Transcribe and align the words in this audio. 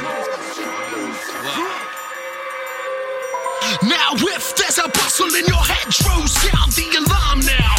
Now 3.83 4.13
if 4.15 4.55
there's 4.55 4.77
a 4.77 4.87
bustle 4.87 5.35
in 5.35 5.45
your 5.47 5.57
head, 5.57 5.93
throw 5.93 6.25
sound 6.27 6.71
the 6.71 6.85
alarm 6.95 7.39
now. 7.41 7.75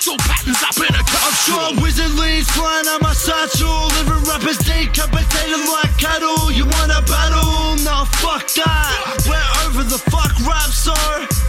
Fractal 0.00 0.18
patterns 0.18 0.62
up 0.62 0.76
in 0.78 0.94
a 0.94 1.04
Short 1.40 1.76
capsule. 1.76 1.82
wizard 1.82 2.10
leaves 2.18 2.48
flying 2.50 2.86
on 2.88 3.00
my 3.02 3.12
satchel. 3.12 3.88
Living 4.00 4.24
rappers 4.24 4.58
decapitated 4.58 5.60
like 5.68 5.96
cattle. 5.98 6.50
You 6.52 6.64
wanna 6.64 7.02
battle? 7.02 7.76
No, 7.84 8.04
fuck 8.20 8.46
that. 8.54 9.24
We're 9.28 9.68
over 9.68 9.84
the 9.84 9.98
fuck 9.98 10.32
rap, 10.46 10.70
so 10.70 10.94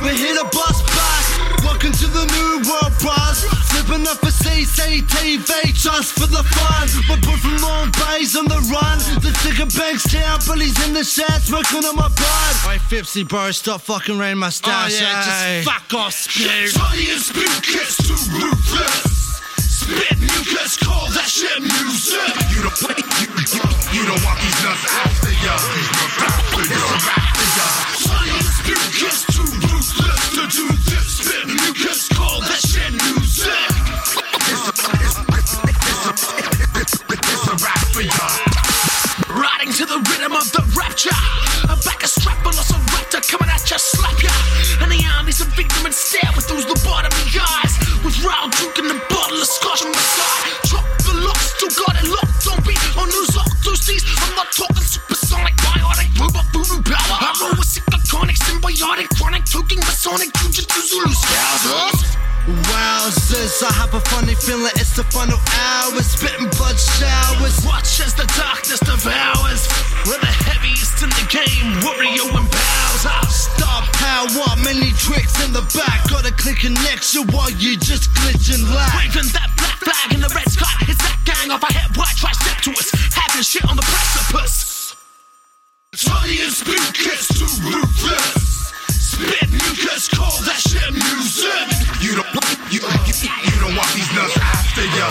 we're 0.01 0.13
here 0.13 0.35
to 0.35 0.43
bust 0.51 0.85
back. 0.85 1.63
Welcome 1.63 1.91
to 1.93 2.07
the 2.07 2.25
new 2.25 2.69
world, 2.69 2.93
bros. 2.99 3.43
Flipping 3.71 4.07
up 4.07 4.19
for 4.19 4.31
CCTV 4.31 5.73
just 5.73 6.13
for 6.13 6.27
the 6.27 6.43
fun. 6.43 6.87
We're 7.09 7.37
from 7.37 7.57
Long 7.61 7.91
Bay's 7.91 8.35
on 8.35 8.45
the 8.45 8.59
run. 8.71 8.99
The 9.21 9.31
ticker 9.43 9.69
banks 9.77 10.03
down, 10.11 10.39
bullies 10.45 10.75
in 10.87 10.93
the 10.93 11.03
shed, 11.03 11.41
smoking 11.41 11.85
on 11.85 11.95
my 11.95 12.07
bud. 12.07 12.53
Hey, 12.67 12.79
Fipsy, 12.79 13.27
bro, 13.27 13.51
stop 13.51 13.81
fucking 13.81 14.17
raiding 14.17 14.39
my 14.39 14.51
Oh 14.63 14.87
yeah, 14.91 15.63
just 15.63 15.69
fuck 15.69 15.93
off, 15.93 16.13
spew. 16.13 16.69
Tiny 16.71 17.11
and 17.11 17.21
spew 17.21 17.47
want 24.63 24.77
these 25.23 25.91
nuts 25.91 26.21
after 26.23 26.40
jujitsu, 60.19 60.81
Zulu 60.87 61.13
scouts. 61.13 62.17
Wowzers, 62.41 63.61
I 63.63 63.71
have 63.77 63.93
a 63.93 64.01
funny 64.01 64.35
feeling 64.35 64.73
it's 64.75 64.95
the 64.95 65.03
final 65.13 65.37
hour. 65.37 66.01
Spitting 66.01 66.49
blood 66.57 66.75
showers. 66.75 67.63
Watch 67.63 68.01
as 68.01 68.13
the 68.17 68.25
darkness 68.35 68.81
devours. 68.81 69.69
We're 70.09 70.19
the 70.19 70.35
heaviest 70.49 70.99
in 71.05 71.09
the 71.15 71.25
game, 71.29 71.79
Wario 71.85 72.27
and 72.33 72.49
Bowser. 72.49 73.21
Star 73.29 73.85
power, 73.93 74.57
many 74.65 74.91
tricks 74.97 75.37
in 75.45 75.53
the 75.53 75.63
back. 75.77 76.09
Got 76.09 76.27
a 76.27 76.33
clear 76.33 76.57
connection 76.57 77.29
while 77.29 77.51
you 77.51 77.77
just 77.77 78.09
glitching 78.11 78.65
lag. 78.73 78.89
Waving 78.97 79.29
that 79.31 79.53
black 79.55 79.77
flag 79.79 80.09
in 80.11 80.19
the 80.19 80.31
red 80.33 80.49
sky. 80.49 80.75
It's 80.89 80.99
that 80.99 81.21
gang 81.23 81.51
off 81.53 81.63
a 81.63 81.71
head 81.71 81.95
white 81.95 82.17
try 82.17 82.33
step 82.33 82.57
to 82.67 82.71
us. 82.73 82.89
Having 83.13 83.45
shit 83.45 83.63
on 83.69 83.77
the 83.77 83.85
precipice. 83.85 84.95
Tiny 85.93 86.41
and 86.41 86.55
too 86.57 87.45
ruthless. 87.69 88.73
Spit 88.89 89.50
mucus, 90.01 90.07
call 90.17 90.37
that 90.45 90.57
shit 90.57 90.93
music. 90.93 91.67
You 92.01 92.15
don't, 92.15 92.25
you, 92.71 92.79
you, 92.81 93.57
don't 93.59 93.75
want 93.75 93.91
these 93.93 94.11
nuts 94.15 94.37
after 94.37 94.85
ya. 94.97 95.09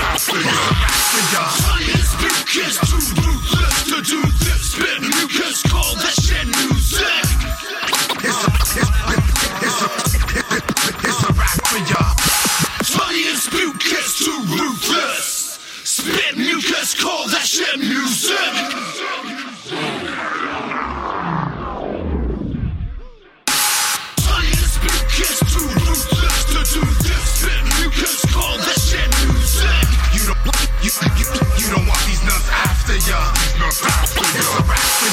After 0.00 0.40
ya. 0.40 0.54
A 0.54 1.12
for 1.12 1.24
ya. 1.34 1.44
Spew 2.04 2.32
kiss 2.48 2.76
too 2.88 3.04
ruthless 3.20 3.84
to 3.90 3.96
do 4.02 4.20
this. 4.40 4.72
Spit 4.72 5.00
mucus, 5.00 5.62
call 5.64 5.94
that 5.96 6.14
shit 6.16 6.46
music. 6.46 7.26
It's 8.24 8.40
a, 8.40 8.50
it's, 8.54 8.90
it's 9.62 9.80
a, 9.82 9.88
it's 11.04 11.22
a 11.22 11.32
rap 11.34 11.60
for 11.68 11.82
ya. 11.84 12.02
Spewkiss 13.44 14.24
too 14.24 14.40
ruthless. 14.56 15.58
Spit 15.84 16.36
mucus, 16.36 16.94
call 16.94 17.28
that 17.28 17.44
shit 17.44 17.78
music. 17.78 18.33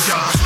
Don't, 0.07 0.40